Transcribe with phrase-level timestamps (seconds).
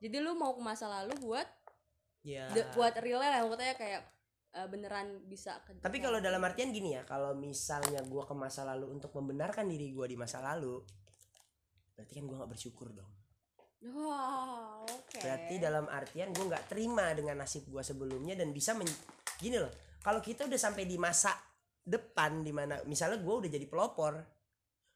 [0.00, 1.46] jadi lu mau ke masa lalu buat
[2.24, 2.48] ya.
[2.50, 4.02] de- buat realnya lah maksudnya kayak
[4.56, 8.64] eh, beneran bisa ke tapi kalau dalam artian gini ya kalau misalnya gua ke masa
[8.64, 10.80] lalu untuk membenarkan diri gua di masa lalu
[11.94, 13.12] berarti kan gua nggak bersyukur dong.
[13.80, 15.20] Wow oke.
[15.20, 18.88] Berarti dalam artian gua nggak terima dengan nasib gua sebelumnya dan bisa men-
[19.40, 21.32] gini loh kalau kita udah sampai di masa
[21.80, 24.16] depan di mana misalnya gua udah jadi pelopor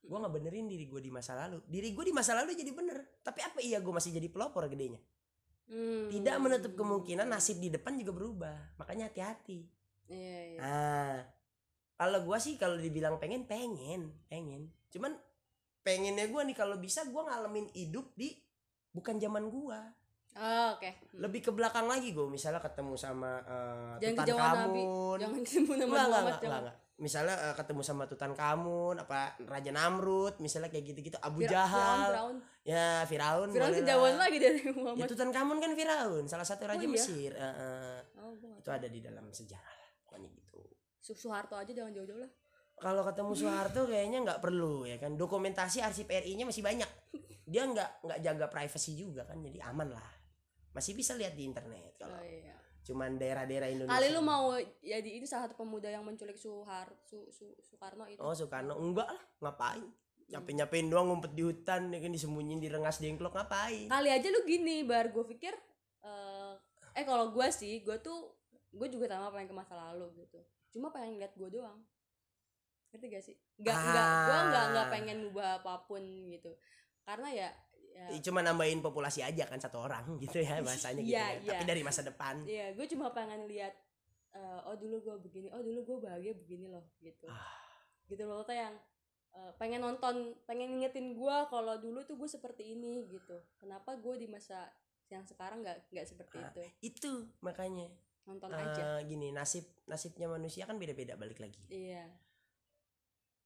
[0.04, 1.60] gua nggak benerin diri gua di masa lalu.
[1.68, 5.00] Diri gua di masa lalu jadi bener tapi apa iya gua masih jadi pelopor gedenya
[5.64, 6.12] Hmm.
[6.12, 9.64] tidak menutup kemungkinan nasib di depan juga berubah makanya hati-hati
[10.06, 10.60] iya, iya.
[10.60, 11.16] ah
[11.96, 15.16] kalau gua sih kalau dibilang pengen pengen pengen cuman
[15.80, 18.36] pengennya gua nih kalau bisa gua ngalamin hidup di
[18.92, 19.80] bukan zaman gua
[20.34, 21.22] Oh, oke Hmm.
[21.22, 24.82] lebih ke belakang lagi gue misalnya ketemu sama uh, Jangan Tutan Nabi.
[25.22, 26.58] Jangan disebut nama enggak, enggak, Muhammad enggak, jangan.
[26.58, 31.50] enggak, misalnya eh, ketemu sama Tutan Kamun apa Raja Namrud misalnya kayak gitu-gitu Abu Fira-
[31.50, 31.98] Jahal.
[32.06, 36.64] Firaun ya Firaun Firaun kejauhan lagi dari ya Muhammad Tutan Kamun kan Firaun salah satu
[36.64, 36.88] raja iya?
[36.88, 40.60] Mesir Eh, eh, oh, itu ada di dalam sejarah lah pokoknya gitu.
[41.02, 42.30] Su- Soeharto aja jangan jauh-jauh lah.
[42.74, 45.14] Kalau ketemu Soeharto kayaknya nggak perlu ya kan?
[45.14, 46.88] Dokumentasi arsip RI-nya masih banyak.
[47.44, 50.08] Dia nggak nggak jaga privasi juga kan jadi aman lah.
[50.72, 52.54] Masih bisa lihat di internet kalau oh, iya.
[52.84, 53.96] Cuman daerah-daerah Indonesia.
[53.96, 58.20] Kali lu mau jadi ini salah satu pemuda yang menculik Soehar Su, Su, Soekarno itu?
[58.20, 58.76] Oh Soekarno.
[58.76, 59.22] Enggak lah.
[59.40, 59.84] Ngapain?
[60.24, 61.88] Nyape nyapein doang ngumpet di hutan.
[61.88, 63.88] Ya kan disembunyiin di rengas dengklok ngapain?
[63.88, 65.08] Kali aja lu gini bar.
[65.10, 65.56] Gue pikir
[66.04, 66.54] eh
[66.94, 68.36] eh kalau gue sih gue tuh
[68.68, 70.40] gue juga sama pengen ke masa lalu gitu.
[70.68, 71.80] Cuma pengen lihat gue doang.
[72.92, 73.36] Ngerti gak sih?
[73.58, 74.92] Nggak nggak gue nggak nggak Ah.
[74.92, 76.52] pengen ngubah apa pun gitu.
[77.04, 77.48] Karena ya
[77.94, 81.30] ya Ya, cuma nambahin populasi aja kan satu orang gitu ya bahasanya gitu Iya, ya.
[81.38, 81.50] iya.
[81.54, 83.70] tapi dari masa depan Iya, gue cuma pengen lihat
[84.30, 87.30] eh, oh dulu gue begini, oh dulu gue bahagia begini loh gitu.
[87.30, 87.54] Ah.
[88.04, 88.74] Gitu loh tuh yang
[89.30, 93.38] eh, pengen nonton, pengen ngingetin gue kalau dulu tuh gue seperti ini gitu.
[93.56, 94.66] Kenapa gue di masa
[95.06, 96.50] yang sekarang nggak nggak seperti Ah.
[96.50, 96.62] itu?
[96.82, 97.86] itu makanya
[98.24, 98.98] Nonton eh, aja.
[99.00, 102.08] gini nasib nasibnya manusia kan beda-beda balik lagi Iya.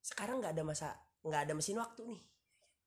[0.01, 0.89] sekarang nggak ada masa
[1.21, 2.23] nggak ada mesin waktu nih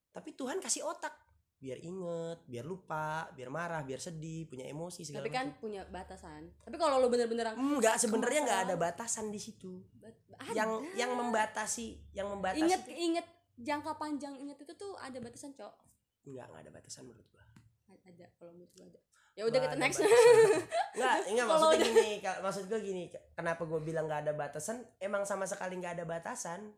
[0.09, 1.13] tapi Tuhan kasih otak
[1.61, 6.49] biar inget biar lupa biar marah biar sedih punya emosi segala Tapi kan punya batasan.
[6.65, 9.85] Tapi kalau lo bener-bener enggak sebenarnya masa nggak ada batasan di situ.
[10.01, 10.57] Bat- ada.
[10.57, 13.27] yang yang membatasi yang membatasi inget inget
[13.61, 15.73] jangka panjang inget itu tuh ada batasan cok.
[16.25, 17.45] Enggak enggak ada batasan menurut gua.
[18.09, 18.99] Ada kalau menurut gue ada.
[19.37, 20.01] Ya udah kita next.
[20.97, 22.11] enggak enggak maksudnya udah- gini
[22.41, 23.03] maksud gua gini
[23.37, 24.81] kenapa gua bilang nggak ada batasan?
[24.97, 26.73] Emang sama sekali nggak ada batasan.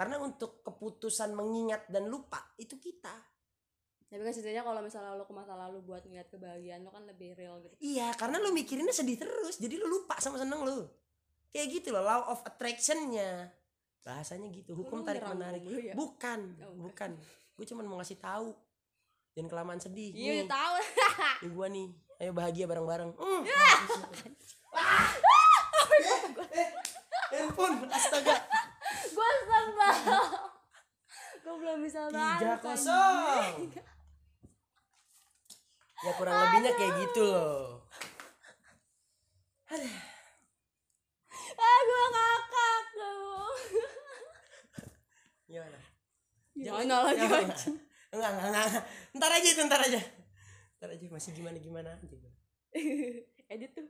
[0.00, 3.37] Karena untuk keputusan mengingat dan lupa itu kita
[4.08, 7.36] tapi kan setidaknya kalau misalnya lo ke masa lalu buat ngeliat kebahagiaan lo kan lebih
[7.36, 10.88] real gitu Iya, karena lu mikirinnya sedih terus, jadi lu lupa sama seneng lu.
[11.48, 13.52] Kayak gitu loh, law of attractionnya.
[14.00, 15.60] Bahasanya gitu, hukum tarik menarik.
[15.60, 15.92] ya?
[15.92, 17.20] Bukan, Oh, bukan.
[17.52, 18.56] Gue cuma mau ngasih tahu.
[19.32, 20.10] Jangan kelamaan sedih.
[20.10, 20.74] iya nih, tahu
[21.38, 21.86] nih gua nih,
[22.18, 23.12] ayo bahagia bareng-bareng.
[23.18, 23.44] Mm.
[26.48, 26.68] Eh,
[27.34, 28.36] handphone, astaga.
[29.08, 29.64] gue sebel
[31.38, 33.72] gue belum bisa Tiga balas kosong.
[35.98, 37.82] Ya kurang lebihnya kayak gitu loh.
[41.58, 43.50] ah gue ngakak tuh
[45.44, 45.78] Gimana?
[46.54, 47.48] gimana lagi Jangan.
[48.08, 48.84] Enggak, enggak, enggak, enggak.
[49.12, 50.00] Ntar aja itu, ntar aja.
[50.78, 52.16] Ntar aja masih gimana gimana aja.
[53.52, 53.88] edit tuh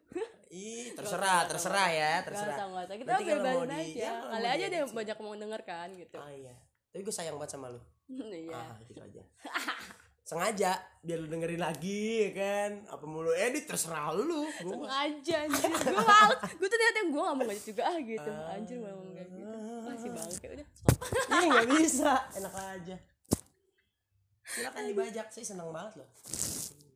[0.49, 2.55] Ih, terserah, terserah ya, Gak terserah.
[2.55, 5.35] usah gak usah kita Berarti kalau mau di- aja ya, kali aja deh banyak mau
[5.35, 6.55] denger kan gitu Ah iya.
[6.89, 7.81] Tapi gue sayang banget sama lu.
[8.35, 9.23] iya Ah, gitu aja.
[10.29, 12.71] Sengaja biar lu dengerin lagi ya kan.
[12.87, 14.45] Apa mulu edit terserah lu.
[14.61, 18.29] Gua sengaja anjir gue males gue tuh niatnya gue gak mau ngedit juga ah gitu
[18.31, 18.53] Ah.
[18.53, 20.67] anjir mau ngomong kayak gitu masih bangke udah
[21.33, 22.13] Ih, enggak bisa.
[22.35, 22.97] Enak aja.
[24.45, 26.09] Silakan dibajak, saya senang banget loh.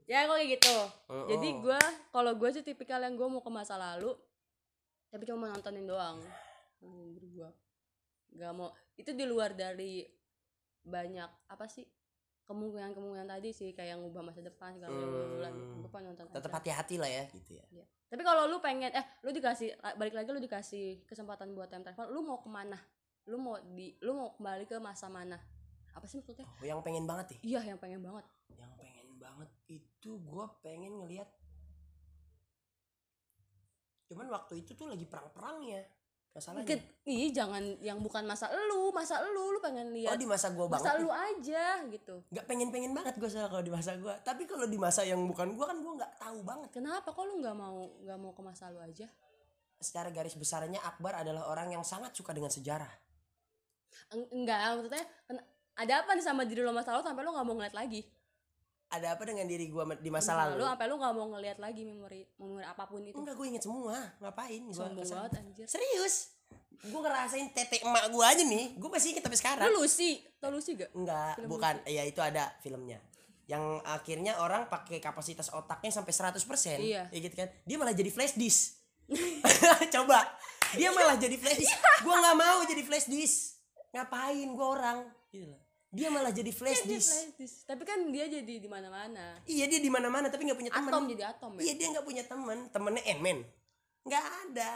[0.05, 0.77] ya kok kayak gitu
[1.09, 1.55] Oh, jadi oh.
[1.63, 4.13] gue kalau gue sih tipikal yang gue mau ke masa lalu
[5.09, 6.21] tapi cuma mau nontonin doang
[6.81, 7.49] Hmm, gue
[8.33, 10.03] nggak mau itu di luar dari
[10.83, 11.87] banyak apa sih
[12.45, 15.79] kemungkinan kemungkinan tadi sih kayak ngubah masa depan segala Hmm.
[15.79, 17.65] gue pengen nonton Tetap hati-hati lah ya gitu ya.
[17.71, 17.87] Iya.
[18.07, 22.09] tapi kalau lu pengen eh lu dikasih balik lagi lu dikasih kesempatan buat time travel
[22.09, 22.77] lu mau ke mana
[23.25, 25.39] lu mau di lu mau kembali ke masa mana
[25.91, 27.39] apa sih maksudnya Oh, yang pengen banget ya?
[27.43, 31.29] iya yang pengen banget Yang pengen banget itu gue pengen ngelihat
[34.05, 35.81] Cuman waktu itu tuh lagi perang-perangnya
[36.33, 40.25] Masalahnya Ke- ih jangan yang bukan masa lu masa lu lu pengen Oh lihat di
[40.25, 40.81] masa gue banget.
[40.81, 42.15] masa lu aja gitu.
[42.33, 45.53] Nggak pengen-pengen banget gue soalnya kalau di masa gue tapi kalau di masa yang bukan
[45.53, 46.69] gue kan gue nggak tahu banget.
[46.73, 49.05] Kenapa kok lu nggak mau nggak mau ke masa lu aja?
[49.77, 52.89] Secara garis besarnya Akbar adalah orang yang sangat suka dengan sejarah.
[54.17, 55.05] Eng- enggak maksudnya
[55.73, 58.01] ada apa nih sama diri lo masa lalu sampai lo nggak mau ngeliat lagi
[58.93, 60.61] ada apa dengan diri gue di masa lalu?
[60.61, 63.17] sampai lu nggak mau ngelihat lagi memori memori apa pun itu.
[63.17, 63.97] Enggak gue inget semua.
[64.21, 65.65] Ngapain gue sombong banget anjir.
[65.65, 66.37] Serius?
[66.85, 68.77] Gue ngerasain tetek emak gue aja nih.
[68.77, 69.65] Gue masih inget sampai sekarang.
[69.73, 70.21] Lu Lucy?
[70.37, 71.75] Tau Lucy gak enggak Film bukan.
[71.89, 73.01] Ya itu ada filmnya.
[73.49, 76.37] Yang akhirnya orang pakai kapasitas otaknya sampai 100%
[76.77, 77.09] Iya.
[77.09, 77.49] ya gitu kan.
[77.65, 78.77] Dia malah jadi flash disk.
[79.95, 80.21] Coba.
[80.77, 81.77] Dia malah jadi flash disk.
[82.05, 83.57] Gue nggak mau jadi flash disk.
[83.97, 84.99] Ngapain gue orang?
[85.33, 85.62] Gitu loh
[85.93, 87.13] dia malah jadi flash disk.
[87.13, 87.57] flash disk.
[87.69, 90.73] tapi kan dia jadi di mana mana iya dia di mana mana tapi nggak punya
[90.73, 91.61] teman atom jadi atom ya?
[91.69, 93.39] Iya dia nggak punya teman temennya Emen.
[94.03, 94.73] Nggak ada.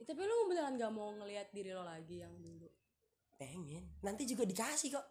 [0.00, 2.64] Eh, tapi lu beneran gak mau ngelihat diri lo lagi yang dulu?
[3.36, 3.84] Pengen.
[4.00, 5.06] Nanti juga dikasih kok.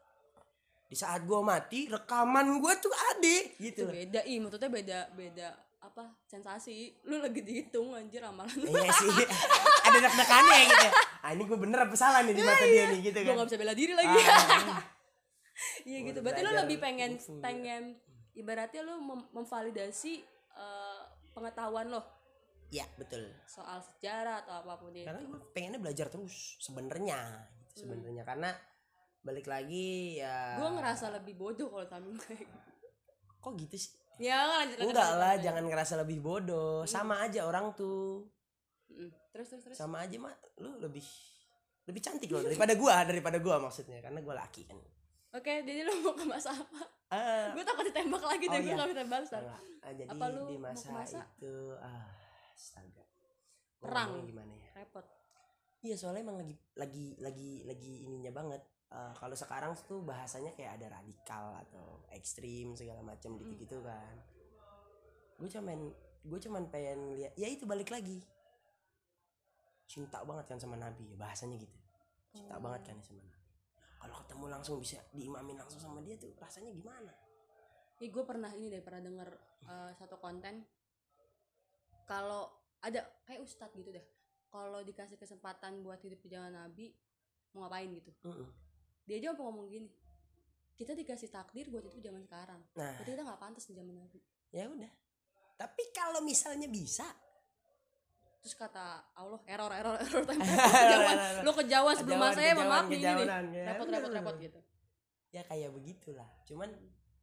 [0.90, 3.38] Di saat gue mati rekaman gue tuh ada.
[3.62, 5.48] Gitu itu beda ih maksudnya beda beda
[5.86, 6.98] apa sensasi.
[7.06, 8.74] Lu lagi dihitung anjir amalan lu.
[8.74, 9.10] Iya sih.
[9.86, 10.88] Ada deg-degannya ya gitu.
[11.22, 13.38] Ah ini gue bener apa salah nih di mata dia nih gitu gue kan?
[13.46, 14.18] gak bisa bela diri lagi.
[14.26, 14.82] Ah,
[15.90, 16.20] iya gitu.
[16.24, 17.34] berarti lu belajar lebih pengen kungfu.
[17.44, 17.84] pengen
[18.36, 20.14] ibaratnya lu mem- memvalidasi
[20.56, 21.02] eh,
[21.36, 22.02] pengetahuan lo?
[22.70, 23.26] Ya betul.
[23.50, 25.06] Soal sejarah atau apa pun itu.
[25.06, 27.18] Karena gue pengennya belajar terus sebenarnya.
[27.18, 27.58] Hmm.
[27.66, 28.24] gitu sebenarnya.
[28.24, 28.50] Karena
[29.20, 32.58] balik lagi ya gue ngerasa lebih bodoh kalau tampil kayak gitu.
[33.40, 33.92] kok gitu sih?
[34.20, 35.46] Ya lanjut, lanjut, enggak lanjut, lah lanjut.
[35.48, 36.84] jangan ngerasa lebih bodoh.
[36.86, 38.28] Sama aja orang tuh.
[38.90, 39.12] Mm.
[39.32, 39.78] terus terus terus.
[39.80, 41.06] Sama aja mah lu lebih
[41.90, 44.04] lebih cantik loh daripada gua daripada gua maksudnya.
[44.04, 44.78] Karena gua laki kan
[45.32, 48.68] oke jadi lu mau ke masa apa ah gue takut ditembak lagi Oh, deh gue
[48.68, 48.78] iya.
[48.78, 49.42] gak ditembak Star.
[49.42, 49.62] enggak.
[49.80, 51.22] Ah, jadi Apa lu di mau ke masa, masa?
[51.32, 52.08] itu ah
[52.52, 53.04] astaga
[53.80, 54.12] Perang.
[54.24, 55.06] gimana ya repot
[55.80, 60.82] iya soalnya emang lagi lagi lagi lagi ininya banget Eh, kalau sekarang tuh bahasanya kayak
[60.82, 64.18] ada radikal atau ekstrim segala macam gitu gitu kan
[65.38, 68.18] gue cuman gue cuman pengen lihat ya itu balik lagi
[69.86, 71.78] cinta banget kan sama nabi ya bahasanya gitu
[72.32, 72.62] cinta Oh.
[72.62, 73.39] banget kan ya sama nabi
[74.00, 77.12] kalau ketemu langsung bisa diimamin langsung sama dia tuh rasanya gimana?
[78.00, 79.30] Ih, gue pernah ini deh pernah denger
[79.68, 80.64] eh, satu konten.
[82.08, 82.48] Kalau
[82.80, 84.06] ada kayak ustadz gitu deh
[84.50, 86.90] kalau dikasih kesempatan buat hidup di zaman nabi
[87.54, 88.12] mau ngapain gitu?
[88.26, 88.50] Mm-mm.
[89.06, 89.90] dia aja ngomong gini
[90.78, 92.94] kita dikasih takdir buat hidup di zaman sekarang nah.
[92.98, 94.20] berarti kita nggak pantas di zaman nabi.
[94.50, 94.92] Ya udah.
[95.60, 97.06] Tapi kalau misalnya bisa
[98.40, 103.24] terus kata Allah error error error kejauhan lo kejauhan sebelum masanya mohon maaf nih ini
[103.52, 103.64] ya.
[103.76, 104.60] repot repot repot gitu.
[105.30, 106.26] ya kayak begitulah.
[106.42, 106.74] Cuman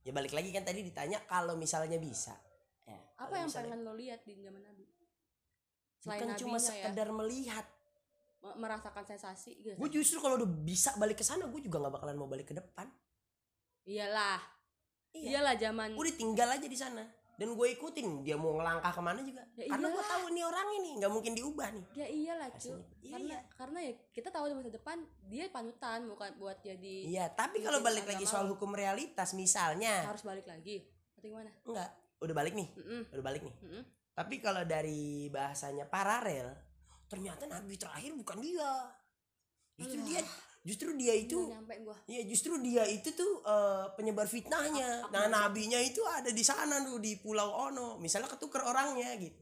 [0.07, 2.39] ya balik lagi kan tadi ditanya kalau misalnya bisa.
[2.87, 4.87] Ya, apa yang misalnya- pengen lo lihat di zaman nabi?
[5.99, 6.67] Selain bukan cuma ya.
[6.71, 7.67] sekedar melihat.
[8.45, 11.99] Me- merasakan sensasi gitu gue justru kalau udah bisa balik ke sana gue juga nggak
[11.99, 12.87] bakalan mau balik ke depan.
[13.89, 14.39] Iyalah.
[15.11, 15.41] Iya.
[15.41, 17.03] Iyalah zaman udah tinggal aja di sana
[17.37, 19.44] dan gue ikutin dia mau ngelangkah ke mana juga.
[19.61, 21.85] Ya karena gue tahu nih orang ini nggak mungkin diubah nih.
[21.93, 22.85] Ya iyalah cu Rasanya.
[23.05, 23.41] Iya, karena iya.
[23.61, 24.97] karena ya kita tahu di masa depan
[25.29, 30.09] dia panutan bukan buat jadi iya tapi kalau balik lagi soal hukum realitas misalnya.
[30.09, 30.88] Harus balik lagi.
[31.21, 31.53] Atau gimana?
[31.69, 32.69] Enggak udah balik nih.
[32.73, 33.56] Mm-mm, udah balik nih.
[33.61, 33.82] Mm-mm.
[34.17, 36.49] tapi kalau dari bahasanya paralel
[37.05, 38.65] ternyata nabi terakhir bukan dia.
[39.77, 39.93] Alah.
[40.09, 40.25] dia
[40.67, 45.07] justru dia itu Nggak Iya justru dia itu tuh eh, penyebar fitnahnya.
[45.15, 48.03] Nah nabinya itu ada di sana tuh di Pulau Ono.
[48.03, 49.39] Misalnya ketuker orangnya gitu.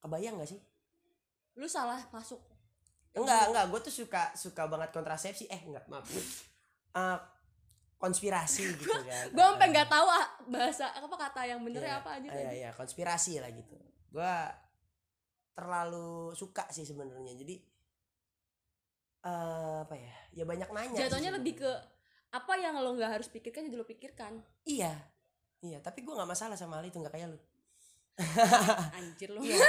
[0.00, 0.60] Kebayang gak sih?
[1.56, 2.36] lu salah masuk
[3.16, 3.64] Enggak enggak.
[3.72, 5.48] Gue tuh suka suka banget kontrasepsi.
[5.48, 6.04] Eh enggak maaf.
[6.04, 7.18] Eh,
[7.96, 9.24] konspirasi gitu kan.
[9.32, 12.70] gue sampai nggak tahu ah, bahasa apa kata yang bener Iya, apa aja Iya iya
[12.76, 13.72] konspirasi lah gitu.
[14.12, 14.36] Gue
[15.56, 17.32] terlalu suka sih sebenarnya.
[17.40, 17.56] Jadi
[19.26, 20.14] eh, apa ya?
[20.32, 20.96] Ya banyak nanya.
[20.96, 21.72] jatuhnya lebih ke
[22.28, 24.92] apa yang lo nggak harus pikirkan jadi lo pikirkan Iya.
[25.58, 27.38] Iya, tapi gue nggak masalah sama hal itu nggak kayak lu.
[28.92, 29.60] anjir lo Iya.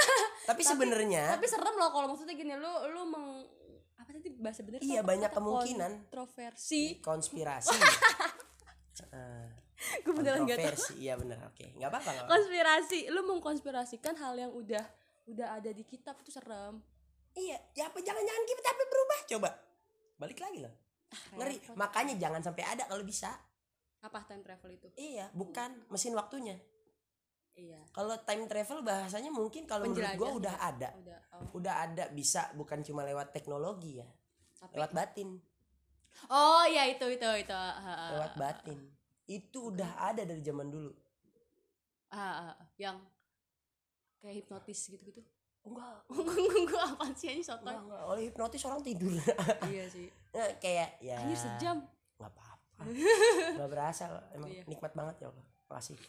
[0.44, 3.26] Tapi sebenarnya tapi serem loh kalau maksudnya gini lu lu meng
[3.94, 5.90] apa tadi bahasa bener Iya, banyak kemungkinan.
[6.06, 7.76] kontroversi konspirasi.
[8.98, 9.46] Eh,
[10.02, 11.38] gue beneran nggak tahu kontroversi, iya bener.
[11.46, 11.78] Oke, apa-apa.
[11.78, 12.26] nggak apa-apa.
[12.26, 14.82] konspirasi lu mengkonspirasikan hal yang udah
[15.28, 16.82] udah ada di kitab itu serem
[17.38, 19.18] Iya, ya apa jangan-jangan kita tapi berubah?
[19.28, 19.50] Coba
[20.18, 20.74] balik lagi loh.
[21.32, 21.56] Ngeri.
[21.56, 21.74] Repot.
[21.74, 23.30] Makanya jangan sampai ada kalau bisa.
[23.98, 26.54] apa time travel itu Iya, bukan mesin waktunya.
[27.54, 30.68] iya Kalau time travel bahasanya mungkin kalau menurut Penjelajah udah ya?
[30.70, 30.88] ada.
[30.94, 34.06] udah oh, Udah ada bisa bukan cuma lewat teknologi ya,
[34.56, 35.42] tapi lewat batin.
[36.28, 38.78] oh iya itu itu itu Ah, ah, Lewat ah, batin.
[39.24, 40.94] Itu udah ada dari zaman dulu.
[42.08, 42.68] ah, ah, ah.
[42.78, 43.02] yang
[44.18, 45.22] kayak hipnotis gitu-gitu
[45.66, 45.96] Enggak,
[46.70, 48.02] gue apa sih ini sotoy enggak, enggak.
[48.08, 49.12] Oleh hipnotis orang tidur.
[49.72, 50.08] iya sih.
[50.32, 51.76] Nah, kayak ya anjir sejam.
[52.16, 52.82] Nggak apa-apa.
[53.58, 54.62] Nggak berasa emang Iya.
[54.64, 56.00] nikmat banget ya Allah makasih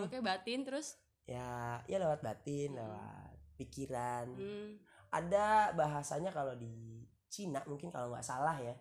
[0.00, 0.96] oke batin terus?
[1.28, 4.32] Ya ya lewat batin lewat pikiran.
[4.32, 4.80] Hmm,
[5.12, 8.72] ada bahasanya kalau di Cina mungkin kalau nggak salah ya.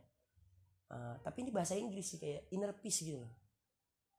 [0.93, 3.31] Eh, tapi ini bahasa Inggris sih kayak inner peace gitu loh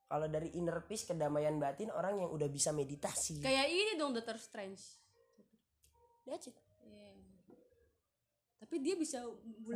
[0.05, 4.37] kalau dari inner peace kedamaian batin orang yang udah bisa meditasi kayak ini dong Doctor
[4.37, 4.81] Strange
[6.25, 6.57] That's it.
[6.81, 7.13] Iya.
[8.59, 9.21] tapi dia bisa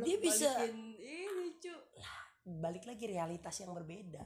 [0.01, 0.49] Dia bisa.
[0.49, 0.77] bolak-balikin.
[0.97, 1.73] Ih, lucu
[2.41, 4.23] balik lagi realitas yang berbeda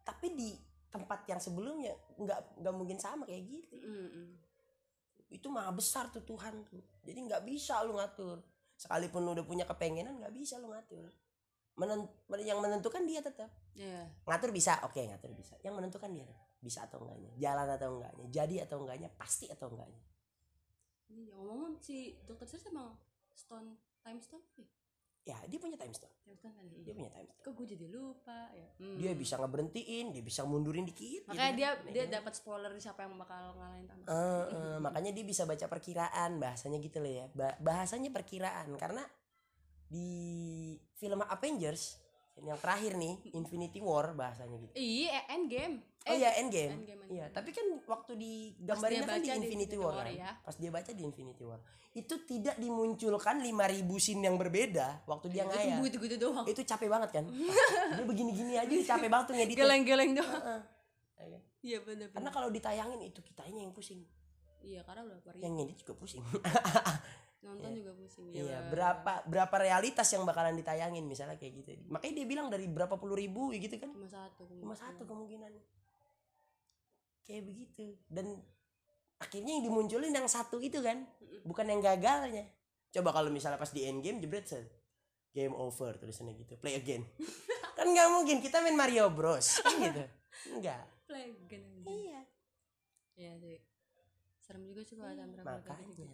[0.00, 0.54] tapi di
[0.88, 4.38] tempat yang sebelumnya nggak nggak mungkin sama kayak gitu Mm-mm.
[5.28, 8.38] itu maha besar tuh Tuhan tuh jadi nggak bisa lu ngatur
[8.72, 11.10] sekalipun lu udah punya kepengenan nggak bisa lu ngatur
[11.74, 12.08] Menen-
[12.40, 14.02] yang menentukan dia tetap Iya.
[14.26, 16.26] ngatur bisa oke ngatur bisa yang menentukan dia
[16.58, 20.02] bisa atau enggaknya jalan atau enggaknya jadi atau enggaknya pasti atau enggaknya
[21.08, 22.92] Iya, ngomong si Dokter Strange emang
[23.32, 24.66] stone time stone ya?
[25.24, 26.92] ya dia punya time stone Time stone kan dia iya.
[26.92, 28.68] punya time stone Kok gue jadi lupa ya?
[28.76, 28.96] Hmm.
[28.96, 31.92] dia bisa ngeberhentiin dia bisa mundurin dikit Makanya dia kan.
[31.92, 34.04] dia dapat spoiler siapa yang bakal ngalahin Thanos.
[34.04, 39.04] Eh, eh, makanya dia bisa baca perkiraan bahasanya gitu loh ya Ba- bahasanya perkiraan karena
[39.86, 40.08] di
[40.92, 41.96] film Avengers
[42.40, 45.82] yang terakhir nih Infinity War bahasanya gitu Iya, Endgame.
[46.04, 46.72] Oh Eh, iya Endgame.
[46.78, 50.14] Endgame, Iya, tapi kan waktu di Pas gambarnya dia kan di Infinity War, War, kan.
[50.14, 50.30] ya.
[50.40, 53.50] Pas dia baca di Infinity War, itu tidak dimunculkan 5000
[53.98, 55.78] scene yang berbeda waktu dia itu ngayal.
[55.82, 56.44] gitu-gitu doang.
[56.44, 57.24] Itu capek banget kan?
[57.26, 59.56] dia begini-gini aja capek banget tuh ngedit.
[59.56, 60.32] Geleng-geleng doang.
[60.32, 60.60] Heeh.
[61.18, 61.42] Ya kan?
[61.58, 64.06] Iya benar Karena kalau ditayangin itu kitanya yang pusing.
[64.58, 65.18] Iya, karena udah.
[65.36, 66.22] Yang ngedit juga pusing.
[67.38, 68.34] Nonton juga pusing.
[68.34, 71.70] Iya, berapa berapa realitas yang bakalan ditayangin misalnya kayak gitu.
[71.86, 73.94] Makanya dia bilang dari berapa puluh ribu ya gitu kan.
[73.94, 74.42] Cuma satu.
[74.58, 75.52] cuma satu kemungkinan
[77.28, 78.40] kayak begitu dan
[79.20, 81.04] akhirnya yang dimunculin yang satu itu kan
[81.44, 82.48] bukan yang gagalnya
[82.88, 84.64] coba kalau misalnya pas di end game jebret set
[85.36, 87.04] game over tulisannya gitu play again
[87.76, 90.04] kan nggak mungkin kita main Mario Bros kan gitu
[90.56, 91.88] enggak Plagen aja.
[91.88, 92.20] iya
[93.18, 93.58] Iya sih.
[94.38, 95.26] Serem juga sih kalau ada
[95.90, 96.06] gitu.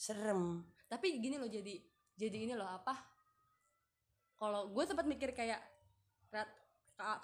[0.00, 1.76] Serem Tapi gini loh jadi
[2.20, 2.92] jadi ini loh apa?
[4.36, 5.60] Kalau gue sempat mikir kayak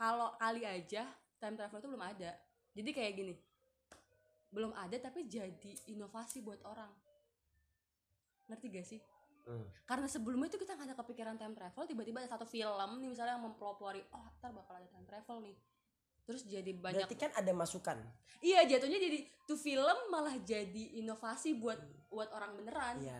[0.00, 1.04] kalau kali aja
[1.36, 2.32] time travel itu belum ada.
[2.72, 3.34] Jadi kayak gini.
[4.48, 6.88] Belum ada tapi jadi inovasi buat orang.
[8.48, 9.00] Ngerti gak sih?
[9.46, 9.68] Hmm.
[9.84, 13.38] Karena sebelumnya itu kita nggak ada kepikiran time travel, tiba-tiba ada satu film nih misalnya
[13.38, 15.54] yang mempelopori, oh ntar bakal ada time travel nih.
[16.26, 17.96] Terus jadi banyak berarti kan ada masukan
[18.38, 22.98] Iya jatuhnya jadi tuh film malah jadi inovasi buat buat orang beneran.
[23.00, 23.18] iya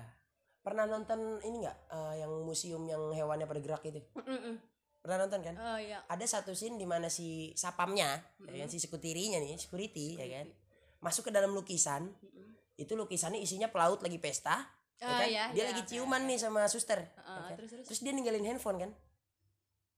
[0.59, 4.59] pernah nonton ini nggak eh, yang museum yang hewannya pada gerak itu Mm-mm.
[4.99, 6.03] pernah nonton kan Oh iya.
[6.05, 10.51] ada satu scene di mana si sapamnya ya kan, si security-nya nih security ya kan
[10.99, 12.59] masuk ke dalam lukisan Mm-mm.
[12.75, 15.29] itu lukisannya isinya pelaut lagi pesta ya Ah, kan?
[15.29, 17.55] iya, dia iya, lagi ciuman nih sama suster ya Ah, kan?
[17.55, 17.87] terus terus.
[17.87, 18.91] terus dia ninggalin handphone kan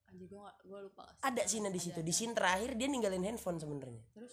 [0.09, 1.05] Anjir gue gak, gue lupa.
[1.21, 2.01] ada scene di situ.
[2.01, 4.01] Di scene terakhir dia ninggalin handphone sebenarnya.
[4.17, 4.33] Terus?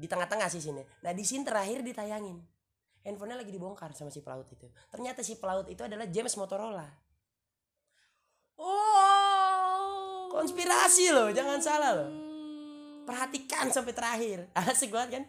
[0.00, 2.38] Di tengah-tengah sih sini nah di scene terakhir ditayangin.
[3.00, 4.68] Handphonenya lagi dibongkar sama si pelaut itu.
[4.92, 6.88] Ternyata si pelaut itu adalah James Motorola.
[8.60, 10.28] Oh.
[10.30, 12.08] konspirasi loh jangan salah loh.
[12.08, 13.02] Hmm.
[13.08, 14.38] perhatikan sampai terakhir.
[14.70, 15.24] Asik banget kan?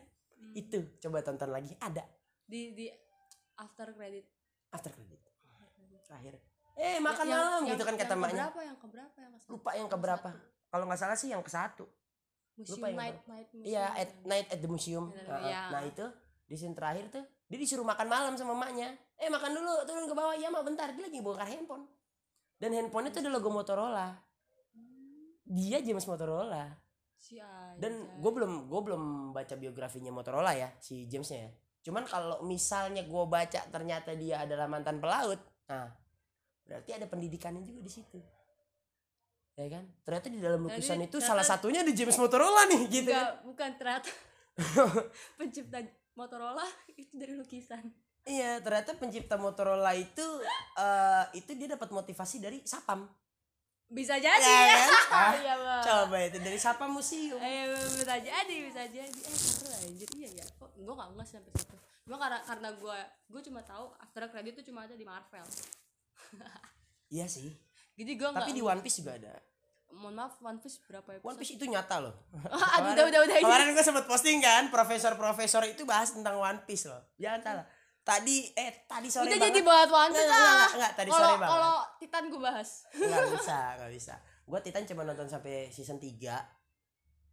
[0.53, 1.73] Itu coba tonton lagi.
[1.81, 2.05] Ada.
[2.45, 2.85] Di di
[3.57, 4.29] after credit.
[4.69, 5.19] after credit.
[6.05, 8.43] Terakhir eh makan Yang- malam yang- gitu kan yang kata maknya.
[8.47, 10.29] Keberapa yang keberapa yang ke lupa yang keberapa.
[10.71, 11.85] Kalau nggak salah sih yang ke satu.
[12.55, 13.65] Museum lupa yang night night museum.
[13.65, 15.05] iya at night at the museum.
[15.09, 15.61] Iya, Nah, iya.
[15.71, 16.05] nah itu
[16.45, 18.91] di scene terakhir tuh dia disuruh makan malam sama maknya.
[19.15, 20.35] Eh makan dulu turun ke bawah.
[20.35, 20.87] Iya mak bentar.
[20.91, 21.87] Dia lagi bongkar handphone.
[22.55, 24.13] Dan handphone itu ada logo Motorola.
[25.43, 26.71] Dia James Motorola.
[27.21, 27.37] Si
[27.77, 31.51] dan gue belum gue belum baca biografinya Motorola ya si Jamesnya ya.
[31.81, 35.37] Cuman kalau misalnya gue baca ternyata dia adalah mantan pelaut
[35.69, 35.87] nah
[36.63, 38.19] berarti ada pendidikannya juga di situ
[39.53, 42.81] ya kan ternyata di dalam Jadi, lukisan itu ternyata- salah satunya di James Motorola nih
[42.87, 44.09] gitu Enggak, kan bukan ternyata
[45.37, 45.77] pencipta
[46.13, 47.83] Motorola itu dari lukisan.
[48.23, 50.23] iya ternyata pencipta Motorola itu
[50.75, 53.07] eh, itu dia dapat motivasi dari Sapam
[53.87, 54.75] Bisa jadi ya ya.
[54.77, 55.83] kan Ah, Iya, Bang.
[55.83, 59.19] coba itu dari Sapam Museum Eh bisa jadi, bisa jadi.
[59.19, 60.07] Eh seru anjir.
[60.15, 60.45] Iya ya.
[60.55, 61.75] Kok gue gak nges sampai situ.
[62.01, 65.43] Cuma karena karena gue gue cuma tahu after credit itu cuma ada di Marvel.
[67.09, 67.51] Iya sih
[67.93, 68.33] Jadi nggak.
[68.33, 69.33] tapi di One Piece juga ada
[69.91, 71.27] Mohon maaf One Piece berapa episode?
[71.27, 72.15] One Piece itu nyata loh
[72.79, 73.35] Aduh, udah udah udah.
[73.37, 77.03] Kemarin gue sempet posting kan, profesor-profesor itu bahas tentang One Piece loh.
[77.15, 77.65] Jangan salah.
[78.01, 79.47] Tadi eh tadi sore Udah banget.
[79.51, 80.55] jadi buat One Piece Enggak, enggak, ah.
[80.55, 81.51] enggak, enggak, tadi Kalau sore banget.
[81.51, 82.69] kalau Titan gue bahas.
[82.93, 84.13] Enggak bisa, enggak bisa.
[84.41, 86.07] Gue Titan cuma nonton sampai season 3,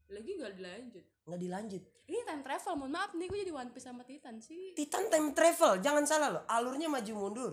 [0.08, 1.04] Lagi gak dilanjut.
[1.24, 1.82] enggak dilanjut.
[2.04, 4.74] Ini time travel, mohon maaf nih gue jadi One Piece sama Titan sih.
[4.74, 6.42] Titan time travel, jangan salah loh.
[6.44, 7.52] Alurnya maju mundur.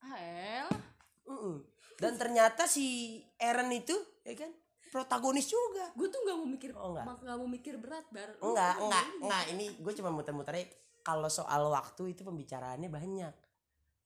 [0.00, 0.68] Ah el.
[1.24, 1.56] Mm-mm.
[1.96, 2.86] Dan ternyata si
[3.36, 3.92] Eren itu,
[4.22, 4.48] ya kan,
[4.88, 5.92] protagonis juga.
[5.92, 7.04] Gue tuh gak mau mikir, Oh, enggak.
[7.04, 8.30] mak- gak mau mikir berat bar.
[8.38, 9.44] Enggak, enggak, enggak.
[9.50, 10.66] Ini gue cuma muter-muternya
[11.00, 13.34] kalau soal waktu itu pembicaraannya banyak.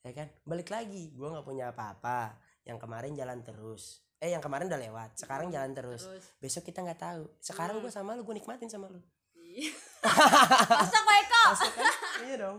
[0.03, 0.29] Ya kan?
[0.43, 2.35] Balik lagi, gue nggak punya apa-apa.
[2.63, 4.03] Yang kemarin jalan terus.
[4.17, 7.77] eh yang kemarin udah lewat sekarang Hmm, jalan terus terus besok kita nggak tahu sekarang
[7.77, 7.85] Hmm.
[7.85, 8.97] gue sama lu gue nikmatin sama lu
[9.37, 9.69] iya
[10.81, 11.93] masa Eko kan?
[12.25, 12.57] iya dong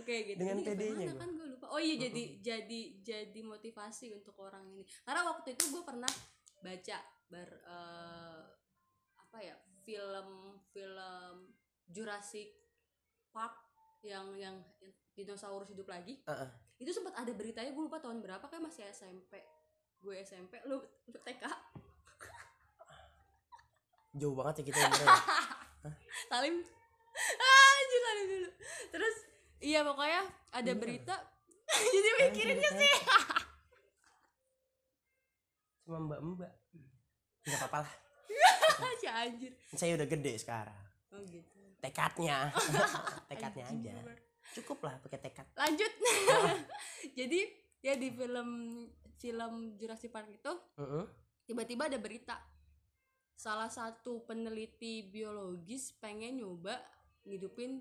[0.00, 0.38] oke gitu.
[0.40, 1.66] Dengan PD-nya kan gue lupa.
[1.72, 4.84] Oh iya jadi jadi jadi motivasi untuk orang ini.
[5.04, 6.10] Karena waktu itu gue pernah
[6.60, 6.98] baca
[7.30, 8.42] ber eh,
[9.16, 11.34] apa ya film film
[11.88, 12.52] Jurassic
[13.30, 13.54] Park
[14.02, 14.56] yang yang
[15.14, 16.20] dinosaurus hidup lagi.
[16.24, 16.50] Heeh.
[16.80, 19.36] itu sempat ada beritanya gue lupa tahun berapa kayak masih SMP
[20.00, 20.80] gue SMP lu,
[21.12, 21.44] lu TK
[24.16, 24.90] jauh banget ya kita ya.
[26.30, 26.54] salim.
[27.38, 28.50] Ah anjir salim dulu.
[28.90, 29.16] Terus
[29.60, 30.74] iya pokoknya ada Iya.
[30.74, 31.14] berita
[31.94, 32.96] jadi mikirinnya Anjir, sih.
[35.84, 36.52] cuma mbak mbak
[37.42, 37.92] nggak apa-apa lah.
[39.00, 39.52] Si anjir.
[39.70, 40.76] Saya udah gede sekarang.
[41.10, 41.58] Oh gitu.
[41.78, 42.50] Tekadnya.
[43.28, 44.14] Tekadnya Anjing aja.
[44.52, 45.46] cukup lah pakai tekad.
[45.52, 45.92] Lanjut.
[47.12, 47.40] Jadi
[47.80, 48.48] ya di film
[49.16, 51.04] film Jurassic Park itu Heeh.
[51.44, 52.36] tiba-tiba ada berita.
[53.32, 56.76] Salah satu peneliti biologis pengen nyoba
[57.24, 57.80] ngidupin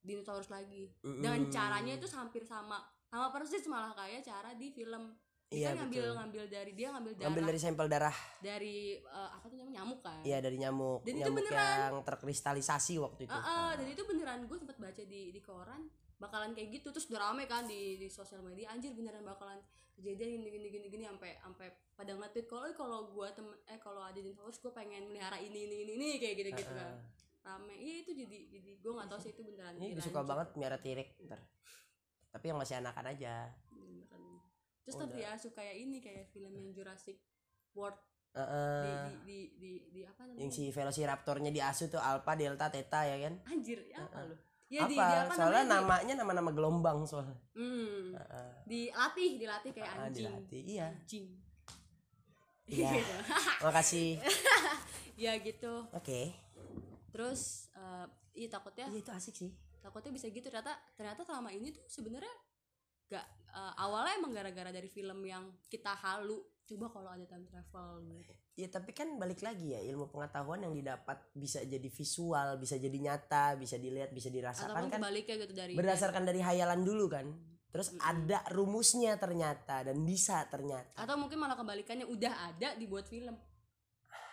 [0.00, 0.88] dinosaurus lagi.
[1.00, 1.50] Dengan Mm-mm.
[1.50, 2.78] caranya itu hampir sama.
[3.04, 5.14] Sama persis malah kayak cara di film.
[5.48, 6.14] Dia Iya, kan ngambil betul.
[6.14, 7.24] ngambil dari dia ngambil darah.
[7.24, 8.16] Ngambil dari sampel darah.
[8.38, 10.20] Dari eh, apa tuh namanya nyamuk kan?
[10.20, 11.78] Iya dari nyamuk Dan itu nyamuk beneran.
[11.80, 13.32] yang terkristalisasi waktu itu.
[13.32, 15.88] Ah, ah, dan itu beneran gue sempat baca di di koran
[16.18, 16.92] bakalan kayak gitu.
[16.92, 19.56] Terus udah rame kan di di sosial media anjir beneran bakalan
[19.96, 23.80] kejadian gini gini gini gini sampai sampai pada nge-tweet kalau "Eh, kalau gue temen eh
[23.80, 26.92] kalau ada dinosaurus gue pengen melihara ini ini ini, ini kayak gitu gitu kan.
[26.92, 27.00] Ah,
[27.48, 27.74] rame.
[27.74, 30.76] Iya itu jadi jadi gue nggak tahu sih itu beneran ini gue suka banget miara
[30.76, 31.40] tirek ntar.
[32.28, 33.48] Tapi yang masih anakan aja.
[33.72, 34.22] Beneran.
[34.84, 37.16] terus Oh, tapi ya suka kayak ini kayak film yang Jurassic
[37.72, 37.96] World.
[38.28, 38.84] Di, Heeh.
[38.84, 40.44] di, di, di, di apa namanya?
[40.44, 43.34] Yang si velociraptornya diasuh tuh alpha delta theta ya kan?
[43.48, 44.28] Anjir ya apa Heeh.
[44.28, 44.36] lu?
[44.68, 45.72] Ya apa, di, di apa soalnya namanya?
[45.72, 47.36] Di- namanya nama-nama gelombang soalnya.
[47.56, 48.50] Hmm, Heeh.
[48.68, 50.28] dilatih dilatih kayak Ah, anjing.
[50.28, 50.88] dilatih iya.
[50.92, 51.26] Anjing.
[52.68, 52.90] Iya.
[53.64, 54.10] Makasih.
[55.18, 55.82] Ya gitu.
[55.90, 56.30] Oke
[57.18, 58.06] terus eh
[58.38, 59.50] iya takutnya iya itu asik sih.
[59.82, 60.46] takutnya bisa gitu.
[60.46, 62.30] Ternyata ternyata selama ini tuh sebenarnya
[63.10, 66.38] gak eh, awalnya emang gara-gara dari film yang kita halu
[66.68, 68.32] coba kalau ada time travel gitu.
[68.54, 72.98] Ya tapi kan balik lagi ya ilmu pengetahuan yang didapat bisa jadi visual bisa jadi
[73.00, 77.26] nyata bisa dilihat bisa dirasakan kan gitu dari berdasarkan dari hayalan dulu kan.
[77.68, 78.04] Terus Mm-mm.
[78.04, 80.96] ada rumusnya ternyata dan bisa ternyata.
[80.96, 83.36] Atau mungkin malah kebalikannya udah ada dibuat film.